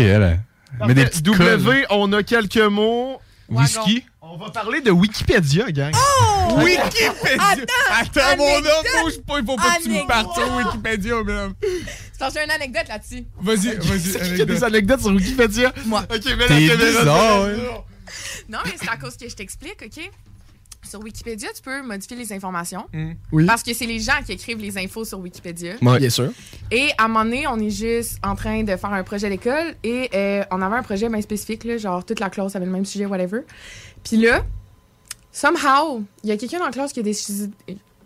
[0.00, 0.40] Et elle,
[0.86, 1.86] mais des petites W, codes.
[1.90, 3.20] on a quelques mots.
[3.50, 4.04] Whisky?
[4.22, 5.92] On va parler de Wikipédia, gang.
[5.94, 6.58] Oh!
[6.58, 7.12] Wikipédia!
[7.90, 11.14] Attends, Attends, mon homme, bouge pas, il faut pas que tu me partes sur Wikipédia,
[12.18, 13.24] parce que j'ai une anecdote là-dessus.
[13.40, 14.00] Vas-y, vas-y.
[14.00, 15.72] C'est qui qui a des anecdotes sur Wikipédia?
[15.86, 16.02] Moi.
[16.08, 17.46] Ok, mais la caméra.
[18.48, 20.10] Non, mais c'est à cause que je t'explique, OK?
[20.82, 22.86] Sur Wikipédia, tu peux modifier les informations.
[23.32, 23.46] Oui.
[23.46, 25.74] Parce que c'est les gens qui écrivent les infos sur Wikipédia.
[25.80, 26.30] Bien sûr.
[26.70, 29.74] Et à un moment donné, on est juste en train de faire un projet d'école
[29.84, 32.72] et euh, on avait un projet bien spécifique, là, genre toute la classe avait le
[32.72, 33.40] même sujet, whatever.
[34.02, 34.44] Puis là,
[35.32, 37.52] somehow, il y a quelqu'un dans la classe qui a décidé.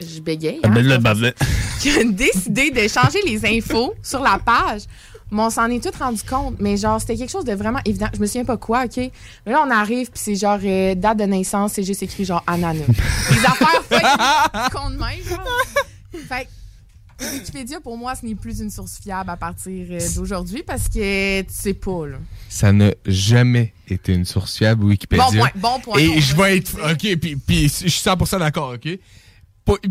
[0.00, 0.60] Je bégaye.
[0.62, 1.34] Ah, hein, ben facile.
[1.80, 4.82] qui a décidé de changer les infos sur la page.
[5.30, 6.56] Mais on s'en est tout rendu compte.
[6.58, 8.08] Mais genre, c'était quelque chose de vraiment évident.
[8.14, 8.96] Je me souviens pas quoi, OK?
[8.96, 12.42] Mais là, on arrive, puis c'est genre euh, date de naissance, c'est juste écrit genre
[12.46, 12.84] ananas.
[13.30, 15.44] Les affaires de même, genre.
[16.28, 16.48] Fait
[17.20, 21.40] Wikipédia, pour moi, ce n'est plus une source fiable à partir euh, d'aujourd'hui parce que
[21.42, 22.18] tu sais pas, là.
[22.48, 25.24] Ça n'a jamais été une source fiable, Wikipédia.
[25.24, 25.98] Bon point, bon point.
[25.98, 26.76] Et je va vais être.
[26.92, 28.98] Ok, puis, puis je suis 100% d'accord, ok?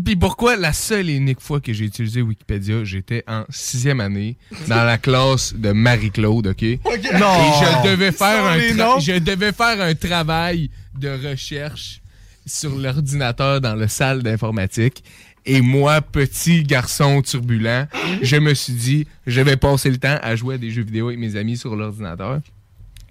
[0.04, 4.36] Puis pourquoi la seule et unique fois que j'ai utilisé Wikipédia, j'étais en sixième année
[4.66, 6.62] dans la classe de Marie-Claude, ok?
[6.62, 8.98] Et je devais faire Sors un les tra- noms.
[9.00, 12.00] je devais faire un travail de recherche
[12.46, 15.04] sur l'ordinateur dans la salle d'informatique.
[15.46, 17.86] Et moi, petit garçon turbulent,
[18.22, 21.08] je me suis dit, je vais passer le temps à jouer à des jeux vidéo
[21.08, 22.40] avec mes amis sur l'ordinateur.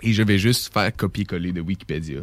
[0.03, 2.19] Et je vais juste faire copier-coller de Wikipédia.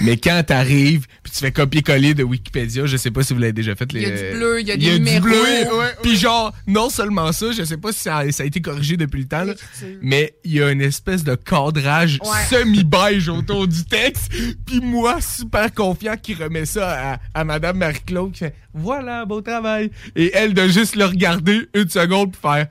[0.00, 3.52] Mais quand t'arrives, puis tu fais copier-coller de Wikipédia, je sais pas si vous l'avez
[3.52, 3.88] déjà fait.
[3.92, 5.40] Il y a les- du bleu, il y a il y des a du bleu,
[5.40, 5.94] ouais.
[6.02, 9.20] Puis genre, non seulement ça, je sais pas si ça, ça a été corrigé depuis
[9.20, 9.54] le temps, là,
[10.00, 12.44] mais il y a une espèce de cadrage Ouais.
[12.50, 14.32] semi-beige autour du texte.
[14.66, 19.40] Puis moi, super confiant, qui remet ça à, à Madame Marie-Claude, qui fait «Voilà, beau
[19.42, 22.66] travail!» Et elle de juste le regarder une seconde pour faire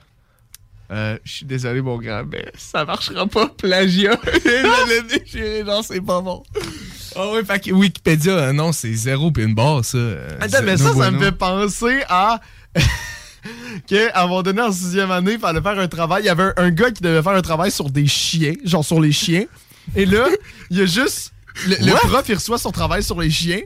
[0.92, 4.20] euh, je suis désolé, mon grand, mais ça marchera pas, plagiat.
[4.34, 6.44] Et je l'ai déchiré, genre, c'est pas bon.
[7.16, 9.98] Ah ouais, fait que Wikipédia, euh, non, c'est zéro puis une barre, ça.
[9.98, 12.40] euh, Attends, mais ça, ça me fait penser à.
[13.88, 16.24] qu'à un moment donné, en sixième année, il fallait faire un travail.
[16.24, 18.86] Il y avait un, un gars qui devait faire un travail sur des chiens, genre
[18.86, 19.46] sur les chiens.
[19.96, 20.28] Et là,
[20.70, 21.34] il y a juste.
[21.68, 23.62] Le, le prof, il reçoit son travail sur les chiens.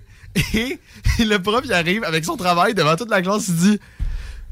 [0.53, 0.80] Et,
[1.19, 3.47] le prof, il arrive avec son travail devant toute la classe.
[3.50, 3.80] Il dit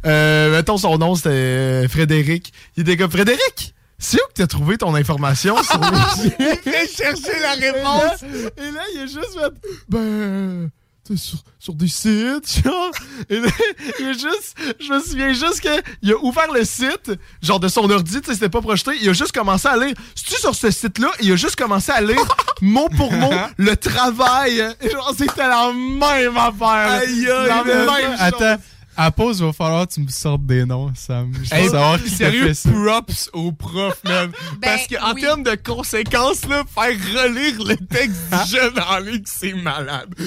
[0.06, 2.54] euh, Mettons son nom, c'était euh, Frédéric.
[2.78, 5.80] Il était comme Frédéric c'est où que t'as trouvé ton information sur
[6.16, 6.32] chiens?
[6.66, 8.24] Viens chercher la Et là, réponse.
[8.58, 9.54] et là, il a juste fait
[9.88, 10.70] Ben.
[11.08, 12.92] t'es Sur, sur des sites, genre.
[13.30, 13.48] Et là,
[14.00, 14.58] il a juste.
[14.82, 18.34] Je me souviens juste qu'il a ouvert le site, genre de son ordi, tu sais,
[18.34, 18.92] c'était pas projeté.
[19.02, 19.94] Il a juste commencé à lire.
[20.16, 21.10] C'est-tu sur ce site-là?
[21.22, 22.18] Il a juste commencé à lire
[22.62, 24.64] mot pour mot le travail.
[24.82, 26.92] Et genre, c'était la même affaire.
[27.04, 27.66] Aïe, aïe, la aïe.
[27.68, 28.20] même chose.
[28.20, 28.62] Attends,
[28.96, 31.32] à pause, il va falloir que tu me sortes des noms, Sam.
[31.34, 32.70] Je veux Hey, savoir qui t'a sérieux, fait ça.
[32.70, 34.32] props au prof, man.
[34.62, 35.22] Parce qu'en Ben oui.
[35.22, 36.94] termes de conséquences, là, faire
[37.24, 40.14] relire le texte du jeune en ligne, c'est malade.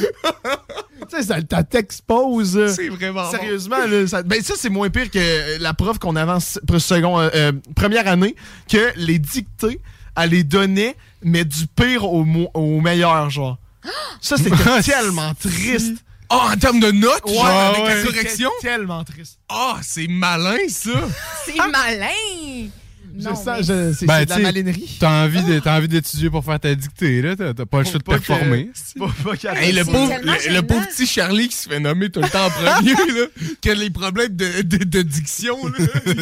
[1.10, 2.72] Tu sais, ça, ta t'expose.
[2.74, 3.30] C'est vraiment bon.
[3.30, 7.20] Sérieusement, là, ça, ben ça c'est moins pire que euh, la prof qu'on pre- second,
[7.20, 8.34] euh, euh, première année,
[8.68, 9.80] que les dictées,
[10.16, 13.58] elle les donnait, mais du pire au, au meilleur, genre.
[14.20, 14.50] Ça, c'était
[14.82, 16.02] tellement triste.
[16.30, 17.94] Oh, en termes de notes, Ouais, genre, avec ouais.
[17.94, 18.50] la correction?
[18.60, 19.38] C'était tellement triste.
[19.48, 20.90] Ah, c'est malin, ça.
[21.44, 22.68] C'est malin!
[23.18, 24.96] Je Non, sens, mais- je- c'est Ben, c'est de la malinerie.
[25.00, 27.34] T'as envie de- t'as envie d'étudier pour faire ta dictée, là.
[27.34, 28.68] T'as t'as pas le choix de performer.
[28.98, 30.62] Pas, pas qu'à- Hey, le, c'est pauvre, le, le gênant.
[30.64, 33.26] pauvre petit Charlie qui se fait nommer tout le temps en premier, là,
[33.62, 35.86] qui a les problèmes de, de, de diction, là.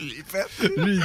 [0.00, 0.68] Il est fait.
[0.78, 1.00] Lui,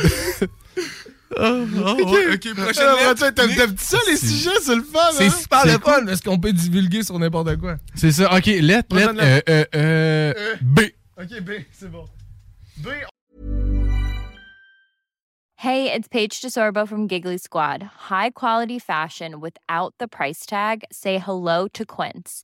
[1.37, 1.97] Oh, oh,
[2.33, 3.29] ok, prochaine ah, lettre.
[3.33, 4.99] T'as des ça, les sujets, c'est le fun.
[5.13, 5.29] C'est hein?
[5.29, 7.77] super le fun parce qu'on peut divulguer sur n'importe quoi.
[7.95, 8.35] C'est ça.
[8.35, 9.15] Ok, lettre, lettre.
[9.19, 10.81] Euh, euh, euh, B.
[11.19, 12.05] Ok, B, c'est bon.
[12.77, 12.87] B.
[15.57, 17.81] Hey, it's Paige DeSorbo from Giggly Squad.
[18.09, 20.83] High quality fashion without the price tag.
[20.91, 22.43] Say hello to Quince.